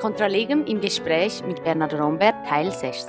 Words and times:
Contra 0.00 0.26
Legem 0.26 0.66
im 0.66 0.82
Gespräch 0.82 1.42
mit 1.46 1.64
Bernhard 1.64 1.94
Rombert, 1.94 2.34
Teil 2.46 2.70
6. 2.70 3.06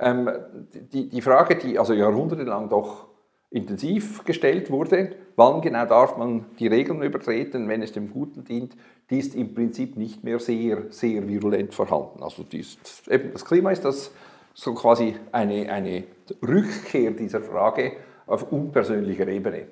Ähm, 0.00 0.28
die, 0.92 1.08
die 1.08 1.22
Frage, 1.22 1.54
die 1.54 1.78
also 1.78 1.94
jahrhundertelang 1.94 2.68
doch 2.68 3.06
intensiv 3.50 4.24
gestellt 4.24 4.68
wurde, 4.72 5.12
wann 5.36 5.60
genau 5.60 5.86
darf 5.86 6.16
man 6.16 6.46
die 6.58 6.66
Regeln 6.66 7.02
übertreten, 7.02 7.68
wenn 7.68 7.82
es 7.82 7.92
dem 7.92 8.10
Guten 8.10 8.42
dient, 8.42 8.76
die 9.10 9.20
ist 9.20 9.36
im 9.36 9.54
Prinzip 9.54 9.96
nicht 9.96 10.24
mehr 10.24 10.40
sehr, 10.40 10.90
sehr 10.90 11.28
virulent 11.28 11.72
vorhanden. 11.72 12.20
Also 12.20 12.42
dies, 12.42 12.78
eben 13.08 13.32
das 13.32 13.44
Klima 13.44 13.70
ist 13.70 13.84
das 13.84 14.10
so 14.54 14.74
quasi 14.74 15.14
eine, 15.30 15.70
eine 15.70 16.02
Rückkehr 16.42 17.12
dieser 17.12 17.42
Frage 17.42 17.92
auf 18.26 18.50
unpersönlicher 18.52 19.28
Ebene. 19.28 19.66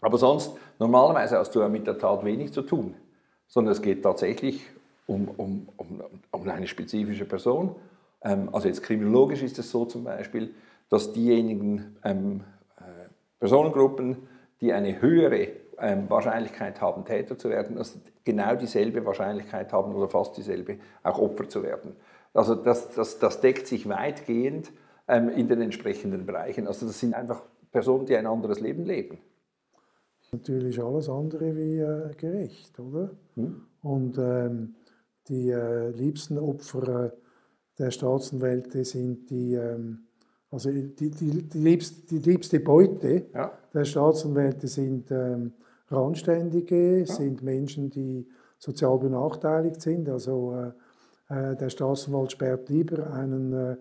Aber 0.00 0.18
sonst, 0.18 0.56
normalerweise 0.78 1.38
hast 1.38 1.54
du 1.54 1.66
mit 1.68 1.86
der 1.86 1.98
Tat 1.98 2.24
wenig 2.24 2.52
zu 2.52 2.62
tun, 2.62 2.94
sondern 3.46 3.72
es 3.72 3.82
geht 3.82 4.02
tatsächlich 4.02 4.62
um, 5.06 5.28
um, 5.36 5.68
um, 5.76 6.00
um 6.30 6.48
eine 6.48 6.66
spezifische 6.66 7.24
Person. 7.24 7.76
Ähm, 8.22 8.50
also 8.52 8.68
jetzt 8.68 8.82
kriminologisch 8.82 9.42
ist 9.42 9.58
es 9.58 9.70
so 9.70 9.84
zum 9.84 10.04
Beispiel, 10.04 10.54
dass 10.90 11.12
diejenigen 11.12 11.96
ähm, 12.04 12.42
äh, 12.78 13.08
Personengruppen, 13.38 14.16
die 14.60 14.72
eine 14.72 15.00
höhere 15.00 15.48
ähm, 15.78 16.08
Wahrscheinlichkeit 16.08 16.80
haben, 16.80 17.04
Täter 17.04 17.38
zu 17.38 17.50
werden, 17.50 17.76
dass 17.76 17.98
genau 18.24 18.54
dieselbe 18.54 19.04
Wahrscheinlichkeit 19.04 19.72
haben 19.72 19.94
oder 19.94 20.08
fast 20.08 20.36
dieselbe, 20.36 20.78
auch 21.02 21.18
Opfer 21.18 21.48
zu 21.48 21.62
werden. 21.62 21.96
Also 22.34 22.54
das, 22.54 22.90
das, 22.90 23.18
das 23.18 23.40
deckt 23.40 23.66
sich 23.66 23.88
weitgehend 23.88 24.70
in 25.08 25.48
den 25.48 25.60
entsprechenden 25.60 26.26
Bereichen. 26.26 26.66
Also 26.66 26.86
das 26.86 26.98
sind 26.98 27.14
einfach 27.14 27.42
Personen, 27.70 28.06
die 28.06 28.16
ein 28.16 28.26
anderes 28.26 28.60
Leben 28.60 28.84
leben. 28.84 29.18
Natürlich 30.32 30.82
alles 30.82 31.08
andere 31.08 31.56
wie 31.56 31.78
äh, 31.78 32.14
gerecht, 32.16 32.78
oder? 32.80 33.10
Hm? 33.34 33.62
Und 33.82 34.18
ähm, 34.18 34.74
die 35.28 35.50
äh, 35.50 35.90
liebsten 35.90 36.38
Opfer 36.38 37.06
äh, 37.06 37.10
der 37.78 37.90
Staatsanwälte 37.90 38.84
sind 38.84 39.30
die, 39.30 39.54
ähm, 39.54 40.06
also 40.50 40.70
die, 40.70 40.94
die, 40.94 41.10
die, 41.10 41.58
liebst, 41.58 42.10
die 42.10 42.18
liebste 42.18 42.60
Beute 42.60 43.26
ja. 43.32 43.52
der 43.72 43.84
Staatsanwälte 43.84 44.66
sind 44.66 45.10
ähm, 45.10 45.52
Randständige, 45.88 47.00
ja. 47.00 47.06
sind 47.06 47.42
Menschen, 47.42 47.90
die 47.90 48.26
sozial 48.58 48.98
benachteiligt 48.98 49.80
sind. 49.80 50.08
Also 50.08 50.56
äh, 51.28 51.52
äh 51.52 51.56
der 51.56 51.70
Staatsanwalt 51.70 52.32
sperrt 52.32 52.68
lieber 52.68 53.12
einen, 53.12 53.76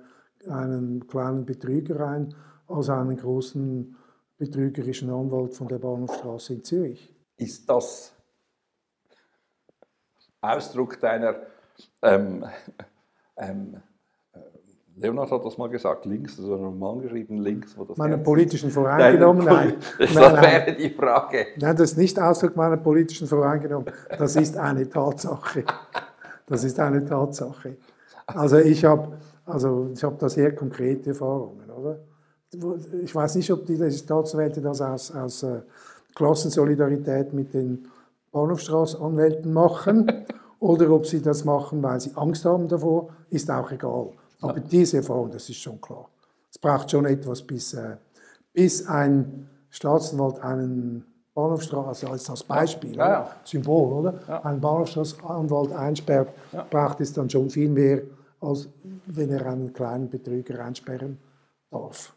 einen 0.47 1.07
kleinen 1.07 1.45
Betrüger 1.45 2.07
ein, 2.07 2.33
als 2.67 2.89
einen 2.89 3.17
großen 3.17 3.95
betrügerischen 4.37 5.09
Anwalt 5.09 5.53
von 5.53 5.67
der 5.67 5.79
Bahnhofstraße 5.79 6.53
in 6.53 6.63
Zürich. 6.63 7.15
Ist 7.37 7.69
das 7.69 8.13
Ausdruck 10.41 10.99
deiner 10.99 11.35
ähm, 12.01 12.45
ähm, 13.37 13.77
äh, 14.33 14.39
Leonard 14.95 15.31
hat 15.31 15.45
das 15.45 15.57
mal 15.57 15.69
gesagt, 15.69 16.05
links, 16.05 16.39
also 16.39 16.55
ein 16.55 16.63
Roman 16.63 16.99
geschrieben, 17.01 17.39
links. 17.39 17.77
Wo 17.77 17.83
das 17.83 17.97
Meinen 17.97 18.23
politischen 18.23 18.69
Voreingenommenheit. 18.69 19.75
Das 19.99 20.13
nein, 20.13 20.41
wäre 20.41 20.75
die 20.75 20.89
Frage. 20.89 21.47
Nein, 21.57 21.75
das 21.75 21.91
ist 21.91 21.97
nicht 21.97 22.19
Ausdruck 22.19 22.55
meiner 22.55 22.77
politischen 22.77 23.27
Voreingenommenheit. 23.27 24.19
Das 24.19 24.35
ist 24.35 24.57
eine 24.57 24.87
Tatsache. 24.87 25.63
Das 26.47 26.63
ist 26.63 26.79
eine 26.79 27.03
Tatsache. 27.03 27.77
Also 28.27 28.57
ich 28.57 28.83
habe 28.83 29.17
also 29.45 29.93
hab 30.01 30.19
da 30.19 30.29
sehr 30.29 30.55
konkrete 30.55 31.11
Erfahrungen, 31.11 31.69
oder? 31.69 31.99
Ich 33.03 33.13
weiß 33.13 33.35
nicht, 33.35 33.51
ob 33.51 33.65
die 33.65 33.91
Staatsanwälte 33.91 34.61
das 34.61 34.81
aus, 34.81 35.11
aus 35.11 35.43
äh, 35.43 35.61
Klassensolidarität 36.15 37.33
mit 37.33 37.53
den 37.53 37.87
Bahnhofstraßanwälten 38.31 39.51
machen 39.51 40.25
oder 40.59 40.89
ob 40.89 41.05
sie 41.05 41.21
das 41.21 41.45
machen, 41.45 41.83
weil 41.83 41.99
sie 41.99 42.11
Angst 42.15 42.45
haben 42.45 42.67
davor, 42.67 43.09
ist 43.29 43.51
auch 43.51 43.71
egal. 43.71 44.11
Aber 44.41 44.57
ja. 44.57 44.63
diese 44.71 44.97
Erfahrung, 44.97 45.31
das 45.31 45.49
ist 45.49 45.57
schon 45.57 45.79
klar. 45.81 46.09
Es 46.49 46.57
braucht 46.57 46.89
schon 46.89 47.05
etwas, 47.05 47.41
bis, 47.41 47.73
äh, 47.73 47.97
bis 48.53 48.87
ein 48.87 49.49
Staatsanwalt 49.69 50.41
einen 50.41 51.05
Bahnhofstraße 51.35 52.09
also 52.09 52.31
als 52.31 52.43
Beispiel, 52.43 52.95
ja, 52.95 53.09
ja. 53.09 53.29
Symbol, 53.43 53.99
oder? 53.99 54.13
Ja. 54.27 54.43
Ein 54.45 54.61
Bahnhofstraßanwalt 54.61 55.73
einsperrt, 55.73 56.29
braucht 56.69 57.01
es 57.01 57.13
dann 57.13 57.29
schon 57.29 57.49
viel 57.49 57.69
mehr, 57.69 58.01
als 58.39 58.69
wenn 59.05 59.29
er 59.29 59.45
einen 59.45 59.73
kleinen 59.73 60.09
Betrüger 60.09 60.63
einsperren 60.63 61.19
darf. 61.69 62.13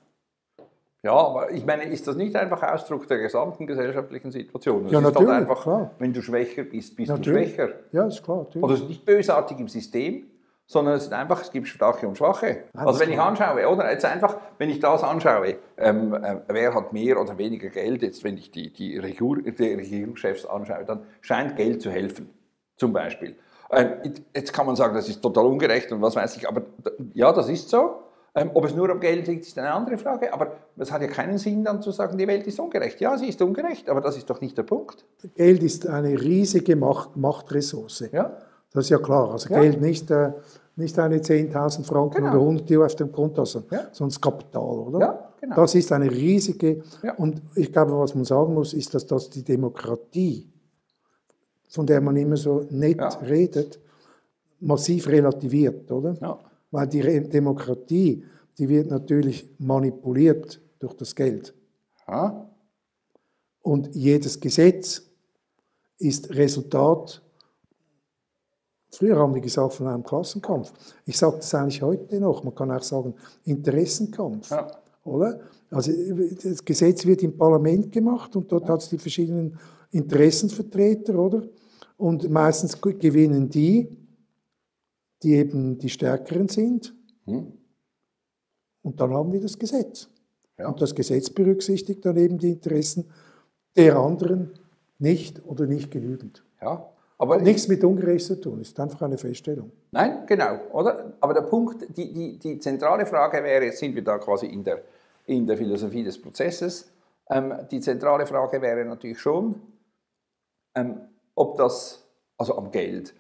Ja, 1.03 1.13
aber 1.13 1.51
ich 1.53 1.65
meine, 1.65 1.85
ist 1.85 2.07
das 2.07 2.17
nicht 2.17 2.35
einfach 2.37 2.63
Ausdruck 2.63 3.07
der 3.09 3.19
gesamten 3.19 3.67
gesellschaftlichen 3.67 4.31
Situation? 4.31 4.85
Das 4.85 4.93
ja, 4.93 5.01
natürlich, 5.01 5.29
halt 5.29 5.43
einfach, 5.43 5.63
klar. 5.63 5.91
wenn 5.99 6.13
du 6.13 6.23
schwächer 6.23 6.65
bist, 6.65 6.97
bist 6.97 7.11
natürlich. 7.11 7.57
du 7.57 7.63
schwächer. 7.63 7.75
Ja, 7.93 8.07
ist 8.07 8.23
klar. 8.23 8.39
Natürlich. 8.39 8.65
Oder 8.65 8.75
es 8.75 8.81
ist 8.81 8.89
nicht 8.89 9.05
bösartig 9.05 9.59
im 9.59 9.69
System, 9.69 10.25
sondern 10.69 10.95
es 10.95 11.05
ist 11.05 11.13
einfach, 11.15 11.41
es 11.41 11.51
gibt 11.51 11.67
Starke 11.67 12.07
und 12.07 12.19
Schwache. 12.19 12.65
Alles 12.75 12.87
also 12.89 13.01
wenn 13.01 13.11
ich 13.11 13.19
anschaue, 13.19 13.67
oder 13.67 13.91
jetzt 13.91 14.05
einfach, 14.05 14.37
wenn 14.59 14.69
ich 14.69 14.79
das 14.79 15.03
anschaue, 15.03 15.57
ähm, 15.79 16.13
äh, 16.13 16.37
wer 16.47 16.75
hat 16.75 16.93
mehr 16.93 17.19
oder 17.19 17.39
weniger 17.39 17.71
Geld, 17.71 18.03
jetzt 18.03 18.23
wenn 18.23 18.37
ich 18.37 18.51
die, 18.51 18.71
die, 18.71 18.99
Regur, 18.99 19.39
die 19.41 19.51
Regierungschefs 19.51 20.45
anschaue, 20.45 20.85
dann 20.85 21.01
scheint 21.23 21.57
Geld 21.57 21.81
zu 21.81 21.91
helfen, 21.91 22.29
zum 22.77 22.93
Beispiel. 22.93 23.35
Ähm, 23.71 23.95
jetzt 24.35 24.53
kann 24.53 24.67
man 24.67 24.77
sagen, 24.77 24.95
das 24.95 25.09
ist 25.09 25.23
total 25.23 25.47
ungerecht 25.47 25.91
und 25.91 26.03
was 26.03 26.15
weiß 26.15 26.37
ich, 26.37 26.47
aber 26.47 26.63
ja, 27.15 27.33
das 27.33 27.49
ist 27.49 27.71
so. 27.71 28.03
Ähm, 28.35 28.51
ob 28.53 28.67
es 28.67 28.75
nur 28.75 28.91
am 28.91 29.01
Geld 29.01 29.27
liegt, 29.27 29.47
ist 29.47 29.59
eine 29.59 29.73
andere 29.73 29.97
Frage, 29.97 30.35
aber 30.35 30.53
es 30.77 30.93
hat 30.93 31.01
ja 31.01 31.09
keinen 31.09 31.39
Sinn 31.39 31.65
dann 31.65 31.81
zu 31.81 31.93
sagen, 31.93 32.19
die 32.19 32.27
Welt 32.29 32.47
ist 32.47 32.61
ungerecht. 32.61 33.01
Ja, 33.01 33.17
sie 33.17 33.29
ist 33.29 33.41
ungerecht, 33.41 33.89
aber 33.89 34.03
das 34.03 34.19
ist 34.19 34.29
doch 34.29 34.43
nicht 34.43 34.57
der 34.59 34.65
Punkt. 34.65 35.07
Geld 35.35 35.63
ist 35.63 35.87
eine 35.87 36.21
riesige 36.21 36.77
Macht, 36.77 37.17
Machtressource. 37.17 38.11
Ja. 38.13 38.37
Das 38.73 38.85
ist 38.85 38.91
ja 38.91 38.99
klar. 38.99 39.33
Also 39.33 39.49
ja. 39.51 39.61
Geld 39.61 39.81
nicht, 39.81 40.11
äh, 40.11 40.33
nicht 40.77 40.99
eine 40.99 41.19
10.000 41.19 41.85
Franken 41.85 42.19
genau. 42.19 42.31
oder 42.31 42.41
100 42.41 42.71
Euro 42.71 42.85
auf 42.85 42.95
dem 42.95 43.11
Konto, 43.11 43.45
sondern 43.45 43.81
ja. 43.81 43.91
das 43.99 44.21
Kapital, 44.21 44.79
oder? 44.79 45.01
Ja, 45.01 45.33
genau. 45.41 45.57
Das 45.57 45.75
ist 45.75 45.91
eine 45.93 46.11
riesige, 46.11 46.83
ja. 47.03 47.15
und 47.15 47.43
ich 47.55 47.73
glaube, 47.73 47.99
was 47.99 48.15
man 48.15 48.25
sagen 48.25 48.55
muss, 48.55 48.75
ist, 48.75 48.95
dass 48.95 49.07
das 49.07 49.31
die 49.31 49.43
Demokratie, 49.43 50.51
von 51.69 51.87
der 51.87 52.01
man 52.01 52.17
immer 52.17 52.37
so 52.37 52.65
nett 52.71 52.99
ja. 52.99 53.09
redet, 53.09 53.81
massiv 54.61 55.09
relativiert, 55.09 55.91
oder? 55.91 56.17
Ja. 56.21 56.39
Weil 56.71 56.87
die 56.87 57.01
Demokratie, 57.29 58.25
die 58.59 58.69
wird 58.69 58.91
natürlich 58.91 59.49
manipuliert 59.59 60.61
durch 60.79 60.95
das 60.95 61.15
Geld. 61.15 61.55
Ha? 62.07 62.49
Und 63.63 63.95
jedes 63.95 64.41
Gesetz 64.41 65.03
ist 65.99 66.31
Resultat, 66.31 67.23
früher 68.91 69.17
haben 69.17 69.35
wir 69.35 69.41
gesagt, 69.41 69.75
von 69.75 69.87
einem 69.87 70.03
Klassenkampf. 70.03 70.73
Ich 71.05 71.19
sage 71.19 71.37
das 71.37 71.55
eigentlich 71.55 71.83
heute 71.83 72.21
noch, 72.21 72.45
man 72.45 72.55
kann 72.55 72.71
auch 72.71 72.83
sagen, 72.83 73.15
Interessenkampf. 73.45 74.51
Ja. 74.51 74.71
Oder? 75.05 75.41
Also 75.71 75.93
das 76.43 76.65
Gesetz 76.65 77.07
wird 77.07 77.23
im 77.23 77.37
Parlament 77.37 77.93
gemacht 77.93 78.35
und 78.37 78.51
dort 78.51 78.69
hat 78.69 78.83
es 78.83 78.89
die 78.89 78.99
verschiedenen 78.99 79.59
Interessenvertreter, 79.91 81.19
oder? 81.19 81.43
Und 81.97 82.31
meistens 82.31 82.81
gewinnen 82.81 83.49
die, 83.49 83.97
die 85.23 85.35
eben 85.35 85.79
die 85.79 85.89
Stärkeren 85.89 86.49
sind. 86.49 86.95
Hm. 87.25 87.53
Und 88.83 89.01
dann 89.01 89.13
haben 89.13 89.33
wir 89.33 89.41
das 89.41 89.59
Gesetz. 89.59 90.09
Ja. 90.59 90.69
Und 90.69 90.81
das 90.81 90.95
Gesetz 90.95 91.31
berücksichtigt 91.31 92.05
dann 92.05 92.17
eben 92.17 92.39
die 92.39 92.51
Interessen 92.51 93.07
der 93.77 93.97
anderen 93.97 94.53
nicht 94.99 95.45
oder 95.47 95.67
nicht 95.67 95.91
genügend. 95.91 96.45
Ja, 96.61 96.89
aber 97.19 97.37
Hat 97.37 97.43
nichts 97.43 97.67
mit 97.67 97.83
Ungerecht 97.83 98.27
zu 98.27 98.41
tun, 98.41 98.61
ist 98.61 98.79
einfach 98.79 99.03
eine 99.03 99.19
Feststellung. 99.19 99.73
Nein, 99.91 100.25
genau, 100.27 100.61
oder? 100.73 101.13
Aber 101.21 101.35
der 101.35 101.43
Punkt, 101.43 101.85
die, 101.97 102.13
die, 102.13 102.39
die 102.39 102.59
zentrale 102.61 103.05
Frage 103.07 103.43
wäre, 103.43 103.65
jetzt 103.65 103.79
sind 103.79 103.95
wir 103.95 104.05
da 104.05 104.19
quasi 104.19 104.47
in 104.47 104.63
der, 104.63 104.83
in 105.27 105.47
der 105.47 105.57
Philosophie 105.57 106.05
des 106.05 106.21
Prozesses, 106.21 106.91
ähm, 107.29 107.55
die 107.71 107.81
zentrale 107.81 108.25
Frage 108.27 108.63
wäre 108.63 108.85
natürlich 108.85 109.19
schon, 109.19 109.61
ähm, 110.75 111.01
ob 111.35 111.57
das, 111.59 112.07
also 112.37 112.57
am 112.57 112.71
Geld, 112.71 113.15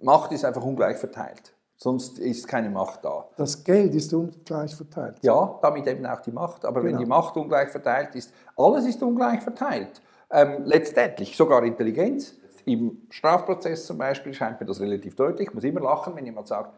Macht 0.00 0.32
ist 0.32 0.44
einfach 0.44 0.64
ungleich 0.64 0.96
verteilt. 0.96 1.52
Sonst 1.76 2.18
ist 2.18 2.48
keine 2.48 2.70
Macht 2.70 3.04
da. 3.04 3.28
Das 3.36 3.62
Geld 3.62 3.94
ist 3.94 4.14
ungleich 4.14 4.74
verteilt. 4.74 5.18
Ja, 5.22 5.58
damit 5.60 5.86
eben 5.86 6.06
auch 6.06 6.20
die 6.20 6.30
Macht. 6.30 6.64
Aber 6.64 6.80
genau. 6.80 6.92
wenn 6.92 6.98
die 6.98 7.08
Macht 7.08 7.36
ungleich 7.36 7.68
verteilt 7.68 8.14
ist, 8.14 8.32
alles 8.56 8.86
ist 8.86 9.02
ungleich 9.02 9.42
verteilt. 9.42 10.00
Ähm, 10.30 10.62
letztendlich 10.64 11.36
sogar 11.36 11.62
Intelligenz. 11.64 12.34
Im 12.66 13.06
Strafprozess 13.10 13.86
zum 13.86 13.98
Beispiel 13.98 14.32
scheint 14.32 14.60
mir 14.60 14.66
das 14.66 14.80
relativ 14.80 15.16
deutlich. 15.16 15.48
Ich 15.48 15.54
muss 15.54 15.64
immer 15.64 15.80
lachen, 15.80 16.16
wenn 16.16 16.24
jemand 16.24 16.48
sagt, 16.48 16.74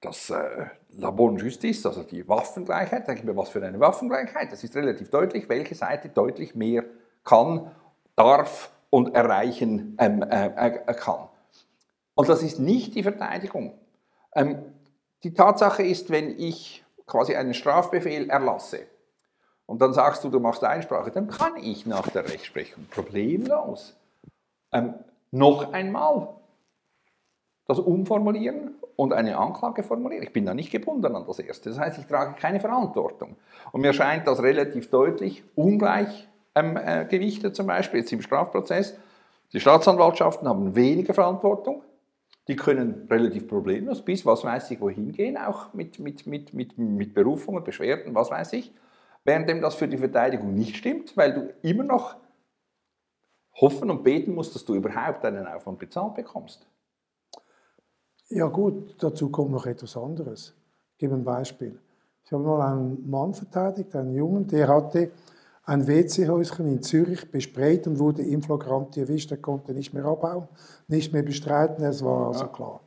das 0.00 0.30
äh, 0.30 0.66
La 0.92 1.10
Bonne 1.10 1.38
Justice, 1.38 1.86
also 1.86 2.02
die 2.02 2.26
Waffengleichheit, 2.26 3.06
denke 3.06 3.20
ich 3.20 3.26
mir, 3.26 3.36
was 3.36 3.50
für 3.50 3.62
eine 3.62 3.78
Waffengleichheit? 3.78 4.50
Das 4.50 4.64
ist 4.64 4.74
relativ 4.74 5.10
deutlich, 5.10 5.48
welche 5.48 5.74
Seite 5.74 6.08
deutlich 6.08 6.54
mehr 6.54 6.84
kann, 7.22 7.70
darf 8.16 8.70
und 8.88 9.14
erreichen 9.14 9.96
ähm, 9.98 10.22
äh, 10.22 10.46
äh 10.46 10.94
kann. 10.94 11.28
Und 12.14 12.28
das 12.28 12.42
ist 12.42 12.58
nicht 12.58 12.94
die 12.94 13.02
Verteidigung. 13.02 13.78
Ähm, 14.34 14.62
die 15.22 15.34
Tatsache 15.34 15.82
ist, 15.82 16.08
wenn 16.10 16.38
ich 16.38 16.82
quasi 17.06 17.36
einen 17.36 17.52
Strafbefehl 17.52 18.30
erlasse, 18.30 18.86
und 19.66 19.80
dann 19.80 19.92
sagst 19.92 20.24
du, 20.24 20.30
du 20.30 20.40
machst 20.40 20.64
Einsprache, 20.64 21.12
dann 21.12 21.28
kann 21.28 21.54
ich 21.56 21.86
nach 21.86 22.08
der 22.08 22.28
Rechtsprechung 22.28 22.86
problemlos 22.90 23.94
ähm, 24.72 24.94
noch 25.30 25.72
einmal 25.72 26.28
das 27.66 27.78
umformulieren 27.78 28.74
und 28.96 29.12
eine 29.12 29.38
Anklage 29.38 29.82
formulieren. 29.82 30.22
Ich 30.22 30.32
bin 30.32 30.44
da 30.44 30.54
nicht 30.54 30.70
gebunden 30.70 31.14
an 31.14 31.24
das 31.26 31.38
Erste. 31.38 31.70
Das 31.70 31.78
heißt, 31.78 31.98
ich 31.98 32.06
trage 32.06 32.34
keine 32.34 32.60
Verantwortung. 32.60 33.36
Und 33.72 33.80
mir 33.80 33.92
scheint 33.92 34.26
das 34.26 34.42
relativ 34.42 34.90
deutlich 34.90 35.44
ungleich 35.54 36.28
ähm, 36.54 36.76
äh, 36.76 37.04
gewichtet, 37.04 37.54
zum 37.56 37.66
Beispiel 37.66 38.00
jetzt 38.00 38.12
im 38.12 38.22
Strafprozess. 38.22 38.96
Die 39.52 39.60
Staatsanwaltschaften 39.60 40.48
haben 40.48 40.74
weniger 40.74 41.14
Verantwortung. 41.14 41.82
Die 42.48 42.56
können 42.56 43.06
relativ 43.08 43.46
problemlos 43.48 44.02
bis, 44.04 44.26
was 44.26 44.44
weiß 44.44 44.70
ich, 44.72 44.80
wohin 44.80 45.12
gehen, 45.12 45.36
auch 45.36 45.72
mit, 45.72 45.98
mit, 45.98 46.26
mit, 46.26 46.52
mit, 46.52 46.76
mit 46.76 47.14
Berufungen, 47.14 47.62
Beschwerden, 47.62 48.14
was 48.14 48.30
weiß 48.30 48.54
ich. 48.54 48.72
Währenddem 49.24 49.60
das 49.60 49.76
für 49.76 49.86
die 49.86 49.98
Verteidigung 49.98 50.54
nicht 50.54 50.76
stimmt, 50.76 51.16
weil 51.16 51.32
du 51.32 51.52
immer 51.62 51.84
noch 51.84 52.16
hoffen 53.60 53.90
und 53.90 54.02
beten 54.02 54.34
musst, 54.34 54.54
dass 54.54 54.64
du 54.64 54.74
überhaupt 54.74 55.24
einen 55.24 55.46
Aufwand 55.46 55.78
bezahlt 55.78 56.14
bekommst. 56.14 56.66
Ja 58.28 58.46
gut, 58.46 58.96
dazu 59.02 59.28
kommt 59.30 59.50
noch 59.50 59.66
etwas 59.66 59.96
anderes. 59.96 60.54
Ich 60.92 60.98
gebe 60.98 61.14
ein 61.14 61.24
Beispiel. 61.24 61.78
Ich 62.24 62.32
habe 62.32 62.44
mal 62.44 62.72
einen 62.72 63.10
Mann 63.10 63.34
verteidigt, 63.34 63.94
einen 63.96 64.14
Jungen, 64.14 64.46
der 64.46 64.68
hatte 64.68 65.10
ein 65.64 65.86
WC-Häuschen 65.86 66.66
in 66.66 66.82
Zürich 66.82 67.30
besprayt 67.30 67.86
und 67.86 67.98
wurde 67.98 68.22
im 68.22 68.42
Flagranti 68.42 69.00
erwischt. 69.00 69.30
Er 69.30 69.38
konnte 69.38 69.72
nicht 69.72 69.92
mehr 69.92 70.04
abbauen, 70.04 70.48
nicht 70.88 71.12
mehr 71.12 71.22
bestreiten, 71.22 71.84
es 71.84 72.04
war 72.04 72.28
also 72.28 72.46
klar. 72.46 72.80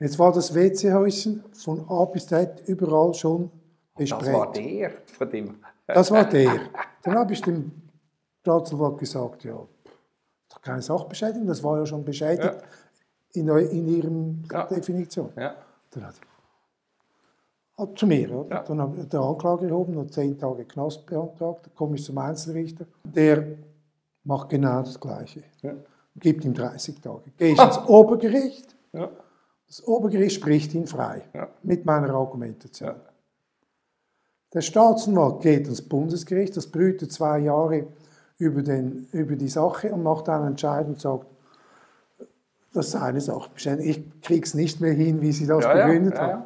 Jetzt 0.00 0.18
war 0.18 0.32
das 0.32 0.54
WC-Häuschen 0.54 1.44
von 1.52 1.88
A 1.88 2.04
bis 2.04 2.26
Z 2.28 2.62
überall 2.68 3.14
schon 3.14 3.50
besprayt. 3.96 4.28
Das 4.28 4.32
war 4.32 4.52
der 4.52 4.90
von 5.06 5.30
dem. 5.30 5.54
Das 5.86 6.10
war 6.10 6.24
der. 6.24 6.60
Dann 7.02 7.14
habe 7.16 7.32
ich 7.32 7.42
dem 7.42 7.72
Staatsanwalt 8.42 8.98
gesagt, 8.98 9.44
ja, 9.44 9.58
keine 10.68 10.82
Sachbeschädigung, 10.82 11.46
das 11.46 11.62
war 11.62 11.78
ja 11.78 11.86
schon 11.86 12.04
beschädigt. 12.04 12.44
Ja 12.44 12.60
in, 13.32 13.48
in 13.48 13.88
ihrem 13.88 14.42
ja. 14.50 14.66
Definition. 14.66 15.30
Ja. 15.36 15.54
Dann 15.90 16.06
hat, 16.06 17.98
zu 17.98 18.06
mir. 18.06 18.30
Oder? 18.30 18.56
Ja. 18.56 18.62
Dann 18.62 18.80
habe 18.80 19.00
ich 19.00 19.08
den 19.08 19.20
Anklage 19.20 19.68
erhoben 19.68 19.96
und 19.96 20.12
zehn 20.12 20.38
Tage 20.38 20.64
Knast 20.64 21.06
beantragt. 21.06 21.66
Dann 21.66 21.74
komme 21.74 21.96
ich 21.96 22.04
zum 22.04 22.18
Einzelrichter. 22.18 22.86
Der 23.04 23.44
macht 24.24 24.48
genau 24.48 24.82
das 24.82 24.98
Gleiche. 24.98 25.44
Ja. 25.62 25.74
Gibt 26.16 26.44
ihm 26.44 26.54
30 26.54 27.00
Tage. 27.00 27.30
Gehe 27.36 27.52
ich 27.52 27.60
ins 27.60 27.78
Obergericht. 27.86 28.74
Ja. 28.92 29.10
Das 29.66 29.86
Obergericht 29.86 30.36
spricht 30.36 30.74
ihn 30.74 30.86
frei. 30.86 31.22
Mit 31.62 31.84
meiner 31.84 32.14
Argumentation. 32.14 32.94
Der 34.54 34.62
Staatsanwalt 34.62 35.42
geht 35.42 35.68
ins 35.68 35.82
Bundesgericht. 35.82 36.56
Das 36.56 36.66
brütet 36.66 37.12
zwei 37.12 37.40
Jahre 37.40 37.86
über, 38.38 38.62
den, 38.62 39.08
über 39.12 39.36
die 39.36 39.48
Sache 39.48 39.92
und 39.92 40.02
macht 40.02 40.28
dann 40.28 40.46
Entscheidung 40.46 40.92
und 40.92 41.00
sagt, 41.00 41.26
das 42.72 42.92
sei 42.92 43.00
eine 43.00 43.20
Sache. 43.20 43.50
Ich 43.80 44.20
kriege 44.20 44.44
es 44.44 44.54
nicht 44.54 44.80
mehr 44.80 44.92
hin, 44.92 45.20
wie 45.20 45.32
Sie 45.32 45.46
das 45.46 45.64
ja, 45.64 45.74
begründet 45.74 46.14
ja, 46.14 46.26
ja, 46.26 46.32
haben. 46.34 46.44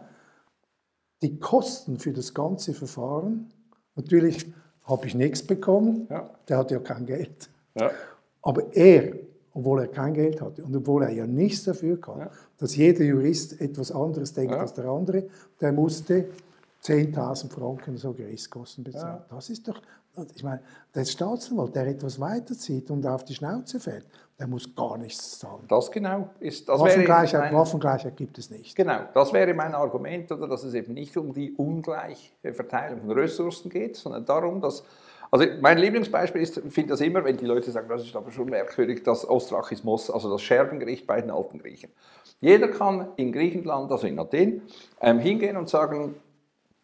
Die 1.20 1.38
Kosten 1.38 1.98
für 1.98 2.12
das 2.12 2.34
ganze 2.34 2.74
Verfahren, 2.74 3.52
natürlich 3.94 4.52
habe 4.84 5.06
ich 5.06 5.14
nichts 5.14 5.42
bekommen, 5.42 6.08
der 6.48 6.58
hat 6.58 6.70
ja 6.70 6.78
kein 6.80 7.06
Geld. 7.06 7.48
Aber 8.40 8.74
er, 8.74 9.12
obwohl 9.54 9.80
er 9.80 9.88
kein 9.88 10.14
Geld 10.14 10.40
hatte 10.40 10.64
und 10.64 10.74
obwohl 10.74 11.04
er 11.04 11.10
ja 11.10 11.26
nichts 11.26 11.64
dafür 11.64 12.00
kann, 12.00 12.28
dass 12.58 12.74
jeder 12.74 13.04
Jurist 13.04 13.60
etwas 13.60 13.92
anderes 13.92 14.32
denkt 14.32 14.54
als 14.54 14.74
der 14.74 14.86
andere, 14.86 15.24
der 15.60 15.72
musste 15.72 16.26
10.000 16.82 17.50
Franken 17.50 17.96
so 17.96 18.12
Gerichtskosten 18.12 18.82
bezahlen. 18.82 19.22
Das 19.30 19.50
ist 19.50 19.68
doch, 19.68 19.80
ich 20.35 20.44
meine, 20.44 20.61
der 20.94 21.05
Staatsanwalt, 21.05 21.75
der 21.75 21.87
etwas 21.87 22.20
weiterzieht 22.20 22.91
und 22.91 23.06
auf 23.06 23.25
die 23.25 23.35
Schnauze 23.35 23.81
fällt, 23.81 24.06
der 24.38 24.47
muss 24.47 24.75
gar 24.75 24.99
nichts 24.99 25.38
zahlen. 25.38 25.64
Das 25.69 25.91
genau 25.91 26.29
ist. 26.41 26.69
Das 26.69 26.81
Waffengleichheit, 26.81 27.53
mein, 27.53 27.55
Waffengleichheit 27.55 28.17
gibt 28.17 28.37
es 28.38 28.50
nicht. 28.50 28.76
Genau, 28.76 29.00
das 29.14 29.32
wäre 29.32 29.55
mein 29.55 29.75
Argument, 29.75 30.31
oder, 30.32 30.49
dass 30.49 30.64
es 30.64 30.75
eben 30.75 30.94
nicht 30.94 31.17
um 31.17 31.32
die 31.32 31.53
ungleiche 31.53 32.32
Verteilung 32.53 33.00
von 33.00 33.11
Ressourcen 33.12 33.70
geht, 33.70 33.97
sondern 33.97 34.25
darum, 34.25 34.61
dass 34.61 34.85
also 35.31 35.47
mein 35.62 35.79
Lieblingsbeispiel 35.79 36.43
ist, 36.43 36.59
ich 36.59 36.75
finde 36.75 36.91
das 36.91 37.00
immer, 37.00 37.25
wenn 37.25 37.38
die 37.38 37.47
Leute 37.47 37.70
sagen, 37.70 37.88
das 37.88 38.03
ist 38.03 38.14
aber 38.14 38.31
schon 38.31 38.50
merkwürdig, 38.50 39.03
das 39.03 39.26
Ostrachismus, 39.26 40.11
also 40.11 40.31
das 40.31 40.43
Scherbengericht 40.43 41.06
bei 41.06 41.23
den 41.23 41.31
alten 41.31 41.59
Griechen. 41.59 41.91
Jeder 42.41 42.69
kann 42.69 43.09
in 43.17 43.32
Griechenland, 43.32 43.91
also 43.91 44.06
in 44.06 44.19
Athen, 44.19 44.61
ähm, 45.00 45.20
hingehen 45.20 45.56
und 45.56 45.70
sagen, 45.70 46.17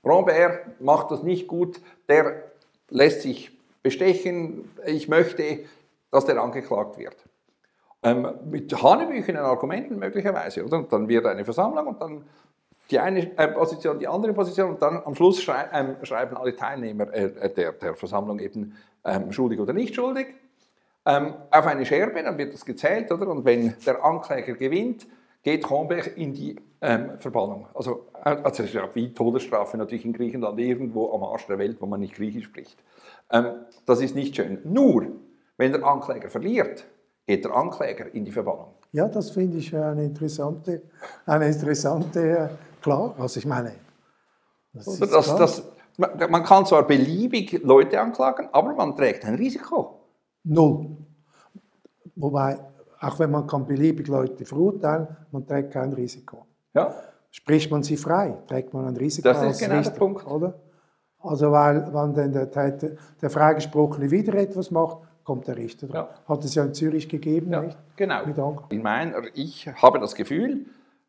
Robert 0.03 0.81
macht 0.81 1.11
das 1.11 1.23
nicht 1.23 1.47
gut, 1.47 1.79
der 2.09 2.45
lässt 2.91 3.23
sich 3.23 3.51
bestechen, 3.83 4.71
ich 4.87 5.09
möchte, 5.09 5.61
dass 6.11 6.25
der 6.25 6.41
angeklagt 6.43 6.99
wird. 6.99 7.17
Ähm, 8.03 8.29
mit 8.49 8.73
hanebüchenen 8.81 9.43
Argumenten 9.43 9.99
möglicherweise, 9.99 10.65
oder? 10.65 10.79
Und 10.79 10.93
dann 10.93 11.09
wird 11.09 11.27
eine 11.27 11.45
Versammlung 11.45 11.89
und 11.89 12.01
dann 12.01 12.25
die 12.91 12.99
eine 12.99 13.37
äh, 13.37 13.49
Position, 13.49 13.99
die 13.99 14.09
andere 14.09 14.33
Position 14.33 14.71
und 14.71 14.83
dann 14.83 15.03
am 15.05 15.15
Schluss 15.15 15.43
schrei 15.43 15.69
ähm, 15.73 15.97
schreiben 16.03 16.37
alle 16.37 16.55
Teilnehmer 16.55 17.13
äh, 17.13 17.53
der, 17.53 17.73
der, 17.73 17.95
Versammlung 17.95 18.39
eben 18.39 18.77
ähm, 19.05 19.33
schuldig 19.33 19.59
oder 19.61 19.73
nicht 19.73 19.95
schuldig 19.95 20.29
ähm, 21.05 21.35
auf 21.51 21.67
eine 21.67 21.85
Scherbe, 21.87 22.23
dann 22.23 22.39
wird 22.39 22.55
das 22.55 22.65
gezählt, 22.65 23.11
oder? 23.11 23.29
Und 23.29 23.45
wenn 23.45 23.75
der 23.85 24.05
Ankläger 24.05 24.55
gewinnt, 24.55 25.07
geht 25.43 25.65
Kronberg 25.65 26.17
in 26.17 26.35
die 26.35 26.57
ähm, 26.81 27.19
Verbannung. 27.19 27.67
Also, 27.75 28.09
äh, 28.25 28.31
also 28.31 28.43
das 28.43 28.61
ist 28.61 28.75
ja 28.75 28.89
wie 28.95 29.13
Todesstrafe 29.13 29.77
natürlich 29.77 30.05
in 30.05 30.13
Griechenland, 30.13 30.59
irgendwo 30.59 31.13
am 31.13 31.25
Arsch 31.25 31.47
der 31.47 31.59
Welt, 31.59 31.79
wo 31.81 31.87
man 31.87 32.01
nicht 32.01 32.15
Griechisch 32.15 32.45
spricht. 32.45 32.79
Ähm, 33.31 33.47
das 33.87 34.01
ist 34.01 34.15
nicht 34.15 34.37
schön. 34.37 34.59
Nur, 34.65 35.07
wenn 35.57 35.73
der 35.73 35.85
Ankläger 35.85 36.29
verliert, 36.29 36.85
geht 37.27 37.45
der 37.45 37.55
Ankläger 37.55 38.13
in 38.15 38.25
die 38.25 38.31
Verbannung. 38.31 38.75
Ja, 38.93 39.09
das 39.09 39.31
finde 39.31 39.59
ich 39.59 39.75
eine 39.77 40.05
interessante, 40.05 40.83
eine 41.27 41.49
interessante, 41.49 42.21
äh, 42.21 42.49
klar, 42.81 43.15
also 43.19 43.39
ich 43.39 43.47
meine. 43.47 43.73
Das 44.73 44.99
das, 44.99 45.37
das, 45.37 45.63
man 45.97 46.45
kann 46.45 46.65
zwar 46.65 46.87
beliebig 46.87 47.61
Leute 47.65 48.01
anklagen, 48.01 48.49
aber 48.53 48.75
man 48.75 48.95
trägt 48.97 49.25
ein 49.25 49.35
Risiko. 49.35 50.01
Null. 50.45 50.97
Wobei, 52.15 52.59
auch 53.01 53.19
wenn 53.19 53.31
man 53.31 53.47
kann 53.47 53.67
beliebig 53.67 54.07
Leute 54.09 54.45
verurteilen, 54.45 55.09
man 55.33 55.47
trägt 55.47 55.73
kein 55.73 55.93
Risiko. 55.93 56.47
Ja. 56.75 56.95
Spricht 57.31 57.71
man 57.71 57.83
sie 57.83 57.97
frei, 57.97 58.39
trägt 58.47 58.73
man 58.73 58.87
ein 58.87 58.97
Risiko 58.97 59.29
Das 59.29 59.43
ist 59.43 59.59
genau 59.59 59.77
Richter, 59.77 59.91
der 59.93 59.99
Punkt. 59.99 60.27
Oder? 60.27 60.55
Also 61.21 61.53
weil, 61.53 61.87
wenn 61.93 62.15
dann 62.15 62.33
der, 62.33 62.47
der, 62.47 62.97
der 63.21 63.31
Freigesprochene 63.31 64.11
wieder 64.11 64.35
etwas 64.35 64.71
macht, 64.71 64.99
kommt 65.25 65.47
der 65.47 65.57
Richter 65.57 65.89
drauf. 65.89 66.09
Ja. 66.11 66.35
Hat 66.35 66.45
es 66.45 66.55
ja 66.55 66.65
in 66.65 66.73
Zürich 66.73 67.09
gegeben, 67.09 67.53
ja, 67.53 67.61
nicht? 67.61 67.77
Genau. 67.97 68.23
In 68.71 68.83
meiner, 68.83 69.23
ich 69.35 69.69
habe 69.83 69.99
das 69.99 70.15
Gefühl, 70.15 70.67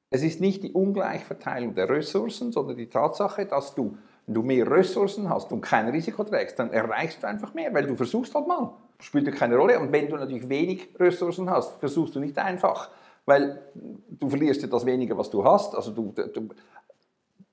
es 0.10 0.24
ist 0.24 0.42
nicht 0.42 0.64
die 0.64 0.74
Ungleichverteilung 0.74 1.76
der 1.76 1.90
Ressourcen, 1.90 2.52
sondern 2.52 2.76
die 2.76 2.90
Tatsache, 2.90 3.46
dass 3.46 3.76
du, 3.76 3.98
wenn 4.26 4.36
du 4.36 4.42
mehr 4.42 4.70
Ressourcen 4.70 5.30
hast 5.30 5.52
und 5.52 5.62
kein 5.62 5.88
Risiko 5.88 6.24
trägst, 6.24 6.60
dann 6.60 6.72
erreichst 6.72 7.24
du 7.24 7.28
einfach 7.28 7.54
mehr, 7.54 7.74
weil 7.74 7.86
du 7.86 7.96
versuchst 7.96 8.36
halt 8.36 8.48
mal 8.48 8.74
spielt 9.00 9.28
ja 9.28 9.32
keine 9.32 9.56
Rolle. 9.56 9.80
Und 9.80 9.92
wenn 9.92 10.10
du 10.10 10.16
natürlich 10.16 10.48
wenig 10.50 10.90
Ressourcen 11.00 11.50
hast, 11.50 11.80
versuchst 11.80 12.16
du 12.16 12.20
nicht 12.20 12.38
einfach, 12.38 12.90
weil 13.30 13.62
du 14.10 14.28
verlierst 14.28 14.64
ja 14.64 14.68
das 14.68 14.86
wenige, 14.86 15.18
was 15.18 15.30
du 15.30 15.44
hast. 15.44 15.76
Also 15.76 15.92
du, 15.92 16.12
du, 16.34 16.50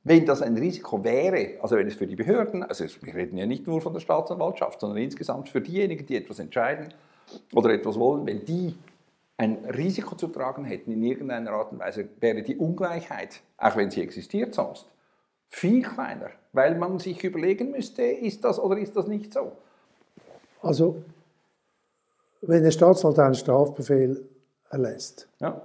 wenn 0.02 0.24
das 0.24 0.40
ein 0.40 0.56
Risiko 0.56 1.04
wäre, 1.04 1.60
also 1.60 1.76
wenn 1.76 1.86
es 1.86 1.94
für 1.94 2.06
die 2.06 2.16
Behörden, 2.16 2.62
also 2.62 2.84
wir 3.02 3.14
reden 3.14 3.36
ja 3.36 3.44
nicht 3.44 3.66
nur 3.66 3.82
von 3.82 3.92
der 3.92 4.00
Staatsanwaltschaft, 4.00 4.80
sondern 4.80 4.98
insgesamt 4.98 5.50
für 5.50 5.60
diejenigen, 5.60 6.06
die 6.06 6.16
etwas 6.16 6.38
entscheiden 6.38 6.94
oder 7.52 7.70
etwas 7.70 7.98
wollen, 7.98 8.26
wenn 8.26 8.44
die 8.44 8.74
ein 9.36 9.66
Risiko 9.66 10.16
zu 10.16 10.28
tragen 10.28 10.64
hätten 10.64 10.92
in 10.92 11.02
irgendeiner 11.02 11.50
Art 11.50 11.72
und 11.72 11.78
Weise, 11.78 12.08
wäre 12.20 12.42
die 12.42 12.56
Ungleichheit, 12.56 13.42
auch 13.58 13.76
wenn 13.76 13.90
sie 13.90 14.00
existiert 14.00 14.54
sonst, 14.54 14.86
viel 15.50 15.82
kleiner, 15.82 16.30
weil 16.52 16.76
man 16.76 16.98
sich 16.98 17.22
überlegen 17.22 17.72
müsste, 17.72 18.02
ist 18.02 18.44
das 18.44 18.58
oder 18.58 18.78
ist 18.78 18.96
das 18.96 19.08
nicht 19.08 19.34
so. 19.34 19.52
Also 20.62 21.02
wenn 22.40 22.62
der 22.62 22.70
Staatsanwalt 22.70 23.18
einen 23.18 23.34
Strafbefehl 23.34 24.26
erlässt, 24.70 25.28
ja. 25.40 25.62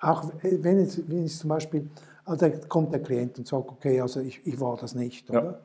auch 0.00 0.24
wenn 0.42 0.78
es, 0.78 1.08
wenn 1.08 1.24
es 1.24 1.38
zum 1.38 1.48
Beispiel, 1.48 1.88
also 2.24 2.50
kommt 2.68 2.92
der 2.92 3.02
Klient 3.02 3.38
und 3.38 3.46
sagt, 3.46 3.68
okay, 3.68 4.00
also 4.00 4.20
ich, 4.20 4.46
ich 4.46 4.60
war 4.60 4.76
das 4.76 4.94
nicht, 4.94 5.30
oder? 5.30 5.44
Ja. 5.44 5.58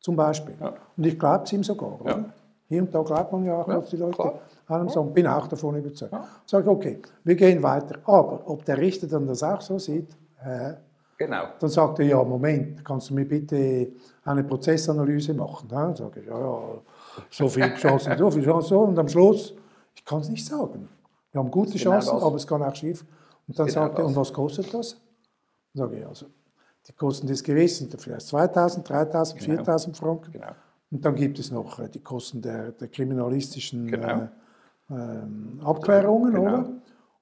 Zum 0.00 0.16
Beispiel. 0.16 0.54
Ja. 0.60 0.74
Und 0.96 1.06
ich 1.06 1.18
glaube 1.18 1.44
es 1.44 1.52
ihm 1.52 1.64
sogar, 1.64 2.00
oder? 2.00 2.32
Hier 2.68 2.82
und 2.82 2.92
da 2.92 3.02
glaubt 3.02 3.32
man 3.32 3.44
ja 3.44 3.54
auch, 3.54 3.66
dass 3.66 3.90
die 3.90 3.96
Leute 3.96 4.40
einem 4.66 4.88
sagen, 4.88 5.12
bin 5.14 5.26
auch 5.26 5.46
davon 5.46 5.76
überzeugt. 5.76 6.12
Ja. 6.12 6.26
Sage, 6.44 6.70
okay, 6.70 7.00
wir 7.22 7.34
gehen 7.36 7.62
weiter. 7.62 8.00
Aber 8.04 8.42
ob 8.46 8.64
der 8.64 8.78
Richter 8.78 9.06
dann 9.06 9.26
das 9.26 9.42
auch 9.42 9.60
so 9.60 9.78
sieht, 9.78 10.08
äh, 10.44 10.74
genau. 11.16 11.44
dann 11.60 11.70
sagt 11.70 12.00
er, 12.00 12.06
ja, 12.06 12.22
Moment, 12.24 12.84
kannst 12.84 13.10
du 13.10 13.14
mir 13.14 13.24
bitte 13.24 13.92
eine 14.24 14.42
Prozessanalyse 14.42 15.34
machen? 15.34 15.68
Dann 15.68 15.94
sage 15.94 16.20
ich, 16.20 16.26
ja, 16.26 16.38
ja, 16.38 16.60
so 17.30 17.48
viele 17.48 17.74
Chancen, 17.74 18.18
so 18.18 18.30
viele 18.30 18.44
Chancen. 18.44 18.76
Und 18.76 18.98
am 18.98 19.08
Schluss, 19.08 19.54
kann 20.06 20.20
es 20.20 20.30
nicht 20.30 20.46
sagen. 20.46 20.88
Wir 21.32 21.40
haben 21.40 21.50
gute 21.50 21.72
genau 21.72 21.90
Chancen, 21.90 22.14
genau 22.14 22.26
aber 22.26 22.36
es 22.36 22.46
kann 22.46 22.62
auch 22.62 22.74
schief. 22.74 23.04
Und 23.46 23.58
dann 23.58 23.66
genau 23.66 23.80
sagt 23.82 23.98
er, 23.98 24.06
und 24.06 24.16
was 24.16 24.32
kostet 24.32 24.72
das? 24.72 24.92
Dann 25.74 25.88
sage 25.88 25.98
ich, 25.98 26.06
also, 26.06 26.26
die 26.86 26.92
Kosten 26.92 27.26
des 27.26 27.42
Gewissens, 27.42 27.94
vielleicht 27.98 28.26
2000, 28.26 28.88
3000, 28.88 29.40
genau. 29.40 29.56
4000 29.56 29.96
Franken. 29.96 30.32
Genau. 30.32 30.52
Und 30.90 31.04
dann 31.04 31.14
gibt 31.14 31.38
es 31.38 31.50
noch 31.50 31.78
äh, 31.80 31.88
die 31.88 32.00
Kosten 32.00 32.40
der, 32.40 32.72
der 32.72 32.88
kriminalistischen 32.88 33.88
genau. 33.88 34.28
äh, 34.90 34.94
äh, 34.94 35.64
Abklärungen, 35.64 36.32
genau. 36.32 36.42
oder? 36.42 36.70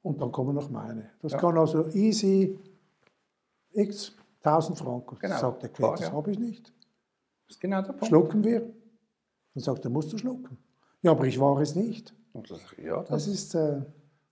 Und 0.02 0.20
dann 0.20 0.30
kommen 0.30 0.54
noch 0.54 0.68
meine. 0.68 1.10
Das 1.22 1.32
ja. 1.32 1.38
kann 1.38 1.56
also 1.56 1.88
easy 1.88 2.58
x 3.72 4.12
1000 4.42 4.78
Franken. 4.78 5.18
Genau. 5.18 5.38
Sagt 5.38 5.62
der 5.62 5.70
Klient, 5.70 5.94
das 5.94 6.00
ja. 6.00 6.12
habe 6.12 6.30
ich 6.30 6.38
nicht. 6.38 6.72
Das 7.46 7.56
ist 7.56 7.60
genau 7.60 7.80
der 7.80 7.92
Punkt. 7.92 8.06
Schlucken 8.06 8.44
wir? 8.44 8.60
Dann 9.54 9.62
sagt 9.62 9.84
er, 9.84 9.90
musst 9.90 10.12
du 10.12 10.18
schlucken. 10.18 10.58
Ja, 11.00 11.12
aber 11.12 11.24
ich 11.24 11.40
war 11.40 11.58
es 11.60 11.74
nicht. 11.74 12.14
Das, 12.34 12.60
ja, 12.82 12.98
das, 12.98 13.08
das 13.08 13.26
ist, 13.28 13.54
äh, 13.54 13.80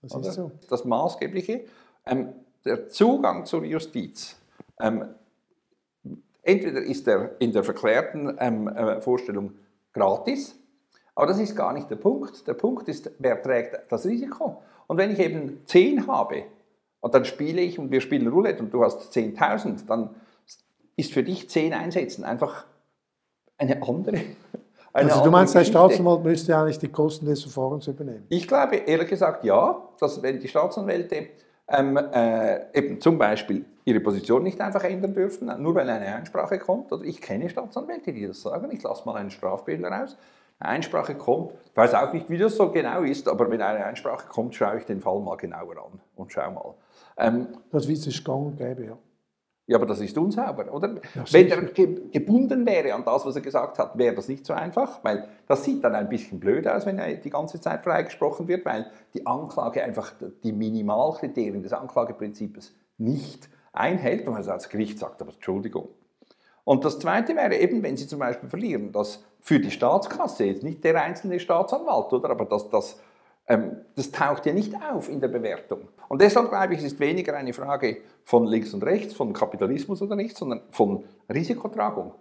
das 0.01 0.27
ist 0.27 0.33
so. 0.33 0.51
Das 0.69 0.83
Maßgebliche, 0.83 1.65
ähm, 2.05 2.33
der 2.65 2.89
Zugang 2.89 3.45
zur 3.45 3.63
Justiz. 3.63 4.35
Ähm, 4.79 5.05
entweder 6.41 6.81
ist 6.81 7.07
er 7.07 7.39
in 7.39 7.53
der 7.53 7.63
verklärten 7.63 8.35
ähm, 8.39 8.67
äh, 8.67 9.01
Vorstellung 9.01 9.53
gratis, 9.93 10.55
aber 11.15 11.27
das 11.27 11.39
ist 11.39 11.55
gar 11.55 11.73
nicht 11.73 11.89
der 11.89 11.95
Punkt. 11.95 12.45
Der 12.47 12.53
Punkt 12.53 12.87
ist, 12.89 13.11
wer 13.19 13.41
trägt 13.41 13.91
das 13.91 14.05
Risiko. 14.05 14.61
Und 14.87 14.97
wenn 14.97 15.11
ich 15.11 15.19
eben 15.19 15.61
10 15.65 16.07
habe 16.07 16.43
und 16.99 17.13
dann 17.13 17.25
spiele 17.25 17.61
ich 17.61 17.79
und 17.79 17.91
wir 17.91 18.01
spielen 18.01 18.27
Roulette 18.27 18.61
und 18.61 18.73
du 18.73 18.83
hast 18.83 19.15
10.000, 19.15 19.85
dann 19.85 20.09
ist 20.95 21.13
für 21.13 21.23
dich 21.23 21.49
10 21.49 21.73
einsetzen 21.73 22.23
einfach 22.23 22.65
eine 23.57 23.81
andere. 23.83 24.19
Also 24.93 25.23
du 25.23 25.31
meinst, 25.31 25.55
der 25.55 25.65
Staatsanwalt 25.65 26.23
müsste 26.23 26.55
eigentlich 26.55 26.77
die 26.77 26.87
Kosten 26.87 27.25
des 27.25 27.41
Verfahrens 27.41 27.87
übernehmen? 27.87 28.25
Ich 28.29 28.47
glaube 28.47 28.75
ehrlich 28.75 29.09
gesagt 29.09 29.43
ja, 29.43 29.81
dass 29.99 30.21
wenn 30.21 30.39
die 30.39 30.47
Staatsanwälte 30.47 31.29
ähm, 31.67 31.97
äh, 31.97 32.77
eben 32.77 33.01
zum 33.01 33.17
Beispiel 33.17 33.65
ihre 33.85 33.99
Position 33.99 34.43
nicht 34.43 34.61
einfach 34.61 34.83
ändern 34.83 35.13
dürfen, 35.13 35.51
nur 35.61 35.75
weil 35.75 35.89
eine 35.89 36.05
Einsprache 36.05 36.59
kommt. 36.59 36.91
Oder 36.91 37.03
ich 37.03 37.19
kenne 37.21 37.49
Staatsanwälte, 37.49 38.13
die 38.13 38.27
das 38.27 38.41
sagen, 38.41 38.69
ich 38.71 38.83
lasse 38.83 39.03
mal 39.05 39.15
einen 39.15 39.31
Strafbilder 39.31 39.89
raus. 39.89 40.15
Eine 40.59 40.69
Einsprache 40.75 41.15
kommt, 41.15 41.51
ich 41.65 41.75
weiß 41.75 41.93
auch 41.95 42.13
nicht, 42.13 42.29
wie 42.29 42.37
das 42.37 42.55
so 42.55 42.71
genau 42.71 43.01
ist, 43.01 43.27
aber 43.27 43.49
wenn 43.49 43.61
eine 43.61 43.85
Einsprache 43.85 44.27
kommt, 44.27 44.55
schaue 44.55 44.77
ich 44.77 44.85
den 44.85 45.01
Fall 45.01 45.19
mal 45.19 45.35
genauer 45.35 45.77
an 45.77 45.99
und 46.15 46.31
schau 46.31 46.51
mal. 46.51 46.75
Ähm, 47.17 47.47
das 47.71 47.87
ist 47.87 48.07
es 48.07 48.23
gang 48.23 48.45
und 48.45 48.57
gäbe, 48.57 48.85
ja. 48.85 48.97
Ja, 49.65 49.77
aber 49.77 49.85
das 49.85 50.01
ist 50.01 50.17
unsauber, 50.17 50.73
oder? 50.73 50.95
Ja, 51.15 51.23
Wenn 51.31 51.49
er 51.49 51.61
gebunden 51.61 52.65
wäre 52.65 52.93
an 52.93 53.05
das, 53.05 53.25
was 53.25 53.35
er 53.35 53.41
gesagt 53.41 53.79
hat, 53.79 53.97
wäre 53.97 54.13
das 54.13 54.27
nicht 54.27 54.45
so 54.45 54.53
einfach, 54.53 55.01
weil 55.03 55.29
das 55.47 55.63
sieht 55.63 55.83
dann 55.83 55.95
ein 55.95 56.09
bisschen 56.09 56.39
blöd 56.39 56.67
aus, 56.67 56.85
wenn 56.85 56.99
er 56.99 57.13
die 57.15 57.29
ganze 57.29 57.61
Zeit 57.61 57.83
freigesprochen 57.83 58.49
wird, 58.49 58.65
weil 58.65 58.87
die 59.13 59.25
Anklage 59.25 59.81
einfach 59.81 60.11
die 60.43 60.51
Minimalkriterien 60.51 61.63
des 61.63 61.71
Anklageprinzips 61.71 62.73
nicht 62.97 63.47
einhält 63.71 64.27
und 64.27 64.33
man 64.33 64.47
als 64.47 64.67
Gericht 64.67 64.99
sagt, 64.99 65.21
aber 65.21 65.31
Entschuldigung. 65.31 65.87
Und 66.65 66.83
das 66.83 66.99
Zweite 66.99 67.35
wäre 67.35 67.55
eben, 67.55 67.83
wenn 67.83 67.97
Sie 67.97 68.07
zum 68.07 68.19
Beispiel 68.19 68.49
verlieren, 68.49 68.91
dass 68.91 69.23
für 69.39 69.59
die 69.59 69.71
Staatskasse 69.71 70.45
jetzt 70.45 70.63
nicht 70.63 70.83
der 70.83 71.01
einzelne 71.01 71.39
Staatsanwalt, 71.39 72.11
oder, 72.13 72.29
aber 72.29 72.45
dass 72.45 72.69
das 72.69 72.99
das 73.45 74.11
taucht 74.11 74.45
ja 74.45 74.53
nicht 74.53 74.73
auf 74.75 75.09
in 75.09 75.19
der 75.19 75.27
Bewertung. 75.27 75.89
Und 76.07 76.21
deshalb 76.21 76.49
glaube 76.49 76.73
ich, 76.73 76.79
es 76.79 76.85
ist 76.85 76.99
weniger 76.99 77.35
eine 77.35 77.53
Frage 77.53 77.97
von 78.23 78.45
links 78.45 78.73
und 78.73 78.83
rechts, 78.83 79.13
von 79.13 79.33
Kapitalismus 79.33 80.01
oder 80.01 80.15
nicht, 80.15 80.37
sondern 80.37 80.61
von 80.71 81.03
Risikotragung. 81.31 82.13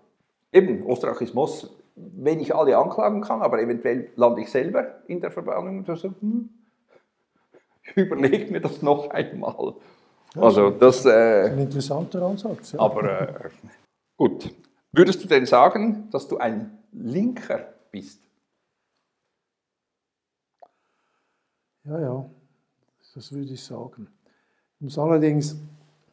Eben, 0.52 0.84
Ostrakismus, 0.84 1.70
wenn 1.94 2.40
ich 2.40 2.54
alle 2.54 2.76
anklagen 2.76 3.20
kann, 3.20 3.40
aber 3.40 3.60
eventuell 3.60 4.10
lande 4.16 4.42
ich 4.42 4.50
selber 4.50 5.02
in 5.06 5.20
der 5.20 5.30
Verbannung 5.30 5.78
und 5.78 5.96
so, 5.96 6.10
hm, 6.20 6.48
überlegt 7.94 8.50
mir 8.50 8.60
das 8.60 8.82
noch 8.82 9.10
einmal. 9.10 9.74
Also 10.34 10.70
das, 10.70 11.04
äh, 11.04 11.50
ein 11.50 11.58
interessanter 11.58 12.22
Ansatz. 12.22 12.72
Ja. 12.72 12.80
Aber 12.80 13.44
äh, 13.44 13.50
gut. 14.16 14.52
Würdest 14.92 15.22
du 15.24 15.28
denn 15.28 15.46
sagen, 15.46 16.08
dass 16.10 16.28
du 16.28 16.38
ein 16.38 16.78
Linker 16.92 17.72
bist? 17.90 18.20
Ja, 21.84 22.00
ja, 22.00 22.30
das 23.14 23.32
würde 23.32 23.52
ich 23.52 23.62
sagen. 23.62 24.06
Ich 24.76 24.82
muss 24.82 24.98
allerdings, 24.98 25.56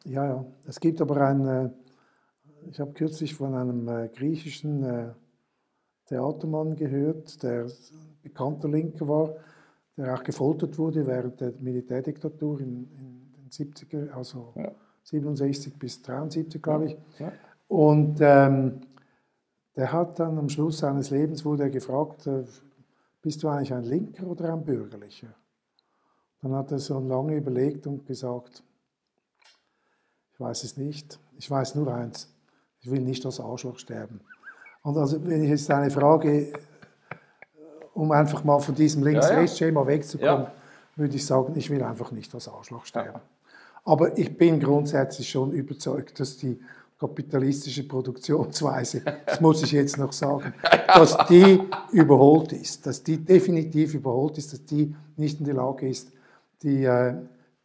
ja, 0.04 0.26
ja, 0.26 0.44
es 0.66 0.80
gibt 0.80 1.00
aber 1.00 1.20
ein, 1.20 1.46
äh, 1.46 1.70
ich 2.68 2.80
habe 2.80 2.92
kürzlich 2.92 3.34
von 3.34 3.54
einem 3.54 3.86
äh, 3.86 4.08
griechischen 4.08 4.82
äh, 4.82 5.12
Theatermann 6.06 6.74
gehört, 6.74 7.40
der 7.44 7.68
bekannter 8.22 8.68
Linker 8.68 9.06
war, 9.06 9.36
der 9.96 10.14
auch 10.14 10.24
gefoltert 10.24 10.76
wurde 10.76 11.06
während 11.06 11.40
der 11.40 11.52
Militärdiktatur 11.60 12.60
in, 12.60 12.90
in 12.98 13.32
den 13.32 13.48
70er, 13.50 14.10
also 14.10 14.52
ja. 14.56 14.72
67 15.04 15.78
bis 15.78 16.02
73, 16.02 16.60
glaube 16.60 16.86
ich. 16.86 16.96
Ja. 17.20 17.32
Und 17.68 18.18
ähm, 18.20 18.80
der 19.76 19.92
hat 19.92 20.18
dann 20.18 20.36
am 20.36 20.48
Schluss 20.48 20.78
seines 20.78 21.10
Lebens 21.10 21.44
wurde 21.44 21.64
er 21.64 21.70
gefragt, 21.70 22.28
bist 23.22 23.42
du 23.42 23.48
eigentlich 23.48 23.72
ein 23.72 23.84
Linker 23.84 24.26
oder 24.26 24.52
ein 24.52 24.64
Bürgerlicher? 24.64 25.28
Dann 26.42 26.54
hat 26.54 26.72
er 26.72 26.78
so 26.78 26.98
lange 26.98 27.36
überlegt 27.36 27.86
und 27.86 28.06
gesagt, 28.06 28.62
ich 30.32 30.40
weiß 30.40 30.64
es 30.64 30.76
nicht, 30.76 31.18
ich 31.36 31.50
weiß 31.50 31.74
nur 31.74 31.92
eins, 31.92 32.32
ich 32.80 32.90
will 32.90 33.00
nicht 33.00 33.24
als 33.26 33.40
Arschloch 33.40 33.78
sterben. 33.78 34.20
Und 34.82 34.96
also 34.96 35.22
wenn 35.24 35.42
ich 35.42 35.50
jetzt 35.50 35.70
eine 35.70 35.90
Frage, 35.90 36.52
um 37.92 38.10
einfach 38.12 38.42
mal 38.44 38.58
von 38.60 38.74
diesem 38.74 39.02
Links-Rechts-Schema 39.02 39.86
wegzukommen, 39.86 40.44
ja. 40.44 40.52
würde 40.96 41.16
ich 41.16 41.26
sagen, 41.26 41.52
ich 41.56 41.68
will 41.68 41.82
einfach 41.82 42.10
nicht 42.12 42.34
als 42.34 42.48
Arschloch 42.48 42.86
sterben. 42.86 43.20
Aber 43.84 44.16
ich 44.16 44.36
bin 44.36 44.60
grundsätzlich 44.60 45.28
schon 45.28 45.52
überzeugt, 45.52 46.18
dass 46.20 46.38
die 46.38 46.58
kapitalistische 46.98 47.86
Produktionsweise, 47.88 49.02
das 49.26 49.40
muss 49.40 49.62
ich 49.62 49.72
jetzt 49.72 49.96
noch 49.98 50.12
sagen, 50.12 50.54
dass 50.86 51.16
die 51.28 51.60
überholt 51.92 52.52
ist, 52.52 52.86
dass 52.86 53.02
die 53.02 53.16
definitiv 53.18 53.94
überholt 53.94 54.38
ist, 54.38 54.52
dass 54.52 54.64
die 54.64 54.94
nicht 55.16 55.40
in 55.40 55.46
der 55.46 55.54
Lage 55.54 55.88
ist, 55.88 56.12
die 56.62 56.84
äh, 56.84 57.14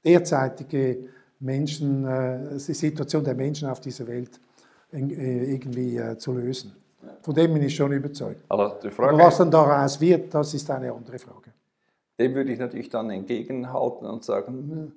derzeitige 0.03 1.09
Menschen, 1.39 2.05
äh, 2.05 2.55
die 2.55 2.73
Situation 2.73 3.23
der 3.23 3.35
Menschen 3.35 3.69
auf 3.69 3.79
dieser 3.79 4.07
Welt 4.07 4.39
äh, 4.91 5.53
irgendwie 5.53 5.99
zu 6.17 6.33
lösen. 6.33 6.73
Von 7.21 7.35
dem 7.35 7.53
bin 7.53 7.63
ich 7.63 7.75
schon 7.75 7.91
überzeugt. 7.91 8.41
Frage, 8.47 9.13
Aber 9.13 9.17
was 9.17 9.37
dann 9.37 9.51
daraus 9.51 9.99
wird, 10.01 10.33
das 10.33 10.53
ist 10.53 10.69
eine 10.71 10.91
andere 10.91 11.19
Frage. 11.19 11.51
Dem 12.17 12.33
würde 12.33 12.51
ich 12.51 12.59
natürlich 12.59 12.89
dann 12.89 13.09
entgegenhalten 13.09 14.07
und 14.07 14.23
sagen, 14.23 14.53
hm, 14.53 14.91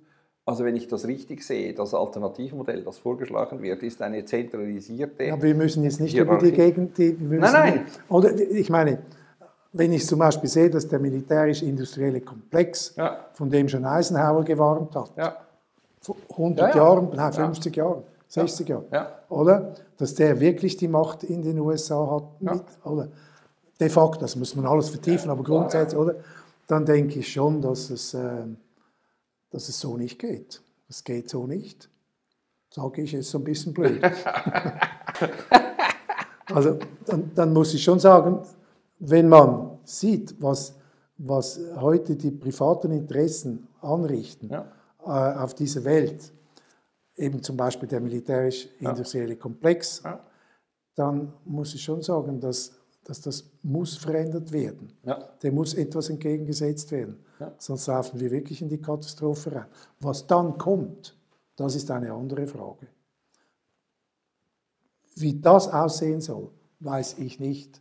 also 0.48 0.64
wenn 0.64 0.76
ich 0.76 0.88
das 0.88 1.06
richtig 1.06 1.42
sehe, 1.42 1.74
das 1.74 1.92
Alternativmodell, 1.92 2.82
das 2.82 2.96
vorgeschlagen 2.96 3.60
wird, 3.60 3.82
ist 3.82 4.00
eine 4.00 4.24
zentralisierte. 4.24 5.24
Ja, 5.24 5.42
wir 5.42 5.54
müssen 5.54 5.84
jetzt 5.84 6.00
nicht 6.00 6.12
Hierarchie. 6.12 6.48
über 6.48 6.56
die 6.56 6.62
Gegend. 6.62 6.96
Die, 6.96 7.16
nein, 7.20 7.52
nein. 7.52 7.86
Oder 8.08 8.34
ich 8.34 8.70
meine, 8.70 9.00
wenn 9.72 9.92
ich 9.92 10.06
zum 10.06 10.18
Beispiel 10.18 10.48
sehe, 10.48 10.70
dass 10.70 10.88
der 10.88 10.98
militärisch-industrielle 10.98 12.20
Komplex, 12.20 12.94
ja. 12.96 13.26
von 13.32 13.50
dem 13.50 13.68
schon 13.68 13.84
Eisenhower 13.84 14.44
gewarnt 14.44 14.94
hat, 14.94 15.12
ja. 15.16 15.36
100 16.30 16.74
ja, 16.74 16.76
Jahren, 16.76 17.10
nein, 17.14 17.32
50 17.32 17.76
Jahren, 17.76 18.02
60 18.28 18.68
Jahren, 18.68 18.84
oder? 19.28 19.74
Dass 19.98 20.14
der 20.14 20.40
wirklich 20.40 20.76
die 20.76 20.88
Macht 20.88 21.24
in 21.24 21.42
den 21.42 21.58
USA 21.58 22.10
hat, 22.10 22.40
mit, 22.40 22.62
oder? 22.84 23.08
De 23.80 23.88
facto, 23.88 24.20
das 24.20 24.36
muss 24.36 24.56
man 24.56 24.66
alles 24.66 24.88
vertiefen, 24.88 25.30
aber 25.30 25.44
grundsätzlich, 25.44 25.98
oder? 25.98 26.14
Dann 26.66 26.84
denke 26.84 27.18
ich 27.20 27.32
schon, 27.32 27.60
dass 27.60 27.90
es, 27.90 28.14
äh, 28.14 28.44
dass 29.50 29.68
es 29.68 29.78
so 29.78 29.96
nicht 29.96 30.18
geht. 30.18 30.62
Das 30.88 31.04
geht 31.04 31.28
so 31.30 31.46
nicht. 31.46 31.88
Sage 32.70 33.02
ich 33.02 33.12
jetzt 33.12 33.30
so 33.30 33.38
ein 33.38 33.44
bisschen 33.44 33.72
blöd. 33.72 34.02
also, 36.54 36.78
dann, 37.06 37.30
dann 37.34 37.52
muss 37.52 37.72
ich 37.72 37.82
schon 37.82 37.98
sagen, 37.98 38.40
wenn 38.98 39.28
man 39.28 39.78
sieht, 39.84 40.40
was, 40.40 40.74
was 41.16 41.60
heute 41.76 42.16
die 42.16 42.30
privaten 42.30 42.90
Interessen 42.92 43.68
anrichten 43.80 44.50
ja. 44.50 44.70
äh, 45.04 45.38
auf 45.38 45.54
dieser 45.54 45.84
Welt, 45.84 46.32
eben 47.16 47.42
zum 47.42 47.56
Beispiel 47.56 47.88
der 47.88 48.00
militärisch-industrielle 48.00 49.34
ja. 49.34 49.40
Komplex, 49.40 50.02
ja. 50.04 50.20
dann 50.94 51.32
muss 51.44 51.74
ich 51.74 51.82
schon 51.82 52.02
sagen, 52.02 52.40
dass, 52.40 52.72
dass 53.04 53.20
das 53.20 53.50
muss 53.62 53.96
verändert 53.96 54.52
werden. 54.52 54.92
Dem 55.42 55.54
muss 55.54 55.74
etwas 55.74 56.10
entgegengesetzt 56.10 56.90
werden. 56.92 57.24
Sonst 57.58 57.86
laufen 57.86 58.18
wir 58.20 58.30
wirklich 58.30 58.62
in 58.62 58.68
die 58.68 58.80
Katastrophe 58.80 59.52
rein. 59.52 59.66
Was 60.00 60.26
dann 60.26 60.58
kommt, 60.58 61.16
das 61.56 61.74
ist 61.74 61.90
eine 61.90 62.12
andere 62.12 62.46
Frage. 62.46 62.88
Wie 65.16 65.40
das 65.40 65.68
aussehen 65.68 66.20
soll, 66.20 66.50
weiß 66.80 67.18
ich 67.18 67.40
nicht. 67.40 67.80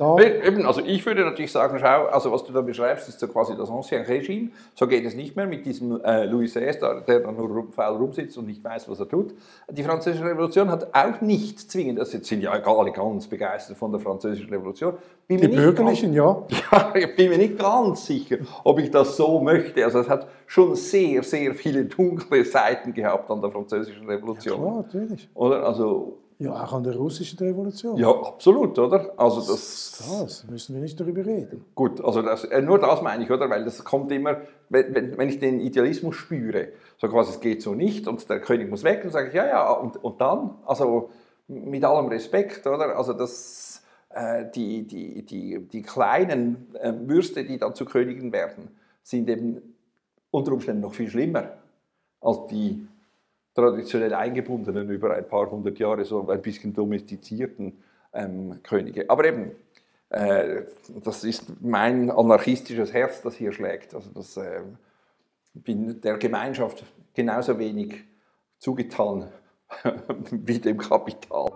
Da 0.00 0.16
Eben, 0.18 0.64
also 0.64 0.80
ich 0.80 1.04
würde 1.04 1.26
natürlich 1.26 1.52
sagen, 1.52 1.76
schau, 1.78 2.06
also 2.06 2.32
was 2.32 2.42
du 2.42 2.54
da 2.54 2.62
beschreibst, 2.62 3.06
ist 3.10 3.20
so 3.20 3.28
quasi 3.28 3.54
das 3.54 3.68
Ancien 3.68 4.02
Regime. 4.06 4.48
So 4.74 4.86
geht 4.86 5.04
es 5.04 5.14
nicht 5.14 5.36
mehr 5.36 5.46
mit 5.46 5.66
diesem 5.66 6.02
äh, 6.02 6.24
Louis 6.24 6.54
XVI, 6.54 7.02
der 7.06 7.20
dann 7.20 7.36
nur 7.36 7.70
faul 7.70 7.98
rumsitzt 7.98 8.38
und 8.38 8.46
nicht 8.46 8.64
weiß, 8.64 8.88
was 8.88 8.98
er 8.98 9.06
tut. 9.10 9.34
Die 9.70 9.82
Französische 9.82 10.24
Revolution 10.24 10.70
hat 10.70 10.94
auch 10.94 11.20
nicht 11.20 11.70
zwingend, 11.70 11.98
das 11.98 12.12
sind 12.12 12.30
ja 12.42 12.52
alle 12.52 12.92
ganz 12.92 13.26
begeistert 13.26 13.76
von 13.76 13.92
der 13.92 14.00
Französischen 14.00 14.48
Revolution. 14.48 14.94
Bin 15.28 15.38
die 15.38 15.48
Bürgerlichen, 15.48 16.14
ganz, 16.14 16.50
ja. 16.50 16.68
ja. 16.72 16.94
Ich 16.94 17.14
bin 17.14 17.28
mir 17.28 17.36
nicht 17.36 17.58
ganz 17.58 18.06
sicher, 18.06 18.38
ob 18.64 18.78
ich 18.78 18.90
das 18.90 19.18
so 19.18 19.42
möchte. 19.42 19.84
Also 19.84 19.98
es 19.98 20.08
hat 20.08 20.28
schon 20.46 20.76
sehr, 20.76 21.22
sehr 21.22 21.54
viele 21.54 21.84
dunkle 21.84 22.42
Seiten 22.46 22.94
gehabt 22.94 23.30
an 23.30 23.42
der 23.42 23.50
Französischen 23.50 24.06
Revolution. 24.06 24.56
Ja, 24.58 24.66
klar, 24.66 24.76
natürlich. 24.76 25.28
Oder? 25.34 25.62
Also 25.62 26.16
ja, 26.40 26.64
auch 26.64 26.72
an 26.72 26.82
der 26.82 26.96
russischen 26.96 27.38
Revolution. 27.38 27.98
Ja, 27.98 28.08
absolut, 28.08 28.78
oder? 28.78 29.12
Also 29.18 29.40
das, 29.40 30.02
das 30.18 30.44
müssen 30.48 30.74
wir 30.74 30.80
nicht 30.80 30.98
darüber 30.98 31.24
reden. 31.24 31.66
Gut, 31.74 32.02
also 32.02 32.22
das, 32.22 32.44
äh, 32.44 32.62
nur 32.62 32.78
das 32.78 33.02
meine 33.02 33.22
ich, 33.22 33.30
oder? 33.30 33.50
Weil 33.50 33.64
das 33.64 33.84
kommt 33.84 34.10
immer, 34.10 34.40
wenn, 34.70 35.18
wenn 35.18 35.28
ich 35.28 35.38
den 35.38 35.60
Idealismus 35.60 36.16
spüre, 36.16 36.68
so 36.96 37.08
quasi, 37.08 37.32
es 37.32 37.40
geht 37.40 37.60
so 37.60 37.74
nicht 37.74 38.08
und 38.08 38.28
der 38.30 38.40
König 38.40 38.70
muss 38.70 38.84
weg, 38.84 39.02
dann 39.02 39.10
sage 39.10 39.28
ich, 39.28 39.34
ja, 39.34 39.46
ja, 39.46 39.70
und, 39.70 40.02
und 40.02 40.18
dann? 40.22 40.54
Also 40.64 41.10
mit 41.46 41.84
allem 41.84 42.06
Respekt, 42.06 42.66
oder? 42.66 42.96
Also 42.96 43.12
das, 43.12 43.82
äh, 44.08 44.46
die, 44.54 44.86
die, 44.86 45.26
die, 45.26 45.58
die 45.68 45.82
kleinen 45.82 46.74
äh, 46.80 46.94
Würste, 47.06 47.44
die 47.44 47.58
dann 47.58 47.74
zu 47.74 47.84
Königen 47.84 48.32
werden, 48.32 48.68
sind 49.02 49.28
eben 49.28 49.76
unter 50.30 50.52
Umständen 50.52 50.80
noch 50.80 50.94
viel 50.94 51.10
schlimmer 51.10 51.58
als 52.22 52.46
die 52.46 52.86
traditionell 53.54 54.14
eingebundenen, 54.14 54.88
über 54.90 55.14
ein 55.14 55.26
paar 55.26 55.50
hundert 55.50 55.78
Jahre 55.78 56.04
so 56.04 56.28
ein 56.28 56.42
bisschen 56.42 56.72
domestizierten 56.72 57.82
ähm, 58.12 58.60
Könige. 58.62 59.08
Aber 59.08 59.24
eben, 59.24 59.52
äh, 60.10 60.62
das 61.02 61.24
ist 61.24 61.60
mein 61.60 62.10
anarchistisches 62.10 62.92
Herz, 62.92 63.22
das 63.22 63.34
hier 63.34 63.52
schlägt. 63.52 63.94
Also 63.94 64.10
das 64.10 64.36
äh, 64.36 64.62
bin 65.54 66.00
der 66.00 66.18
Gemeinschaft 66.18 66.84
genauso 67.14 67.58
wenig 67.58 68.04
zugetan 68.58 69.28
wie 70.30 70.58
dem 70.58 70.78
Kapital. 70.78 71.50